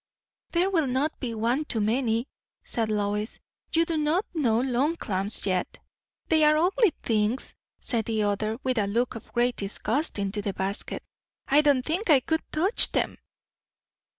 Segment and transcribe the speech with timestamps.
[0.49, 2.27] "There will not be one too many,"
[2.63, 3.37] said Lois.
[3.71, 5.77] "You do not know long clams yet."
[6.27, 10.53] "They are ugly things!" said the other, with a look of great disgust into the
[10.53, 11.03] basket.
[11.47, 13.19] "I don't think I could touch them."